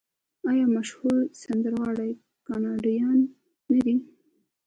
آیا 0.49 0.65
مشهور 0.75 1.17
سندرغاړي 1.41 2.11
کاناډایان 2.47 3.19
نه 3.71 3.77
دي؟ 3.85 3.95